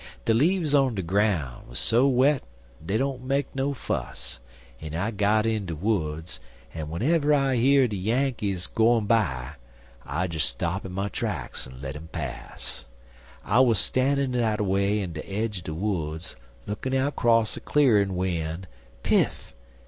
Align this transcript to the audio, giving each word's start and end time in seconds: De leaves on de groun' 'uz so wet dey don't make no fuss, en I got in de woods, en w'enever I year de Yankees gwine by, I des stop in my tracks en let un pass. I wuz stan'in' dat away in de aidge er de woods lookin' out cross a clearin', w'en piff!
De 0.25 0.33
leaves 0.33 0.73
on 0.73 0.95
de 0.95 1.03
groun' 1.03 1.61
'uz 1.69 1.77
so 1.77 2.07
wet 2.07 2.41
dey 2.83 2.97
don't 2.97 3.21
make 3.23 3.53
no 3.55 3.71
fuss, 3.71 4.39
en 4.81 4.95
I 4.95 5.11
got 5.11 5.45
in 5.45 5.67
de 5.67 5.75
woods, 5.75 6.39
en 6.73 6.87
w'enever 6.87 7.31
I 7.35 7.53
year 7.53 7.87
de 7.87 7.95
Yankees 7.97 8.65
gwine 8.65 9.05
by, 9.05 9.51
I 10.03 10.25
des 10.25 10.39
stop 10.39 10.87
in 10.87 10.91
my 10.91 11.07
tracks 11.09 11.67
en 11.67 11.79
let 11.81 11.95
un 11.95 12.07
pass. 12.07 12.85
I 13.45 13.59
wuz 13.59 13.75
stan'in' 13.77 14.31
dat 14.31 14.59
away 14.59 15.01
in 15.01 15.13
de 15.13 15.21
aidge 15.21 15.59
er 15.59 15.61
de 15.61 15.73
woods 15.75 16.35
lookin' 16.65 16.95
out 16.95 17.15
cross 17.15 17.55
a 17.55 17.59
clearin', 17.59 18.07
w'en 18.15 18.65
piff! 19.03 19.53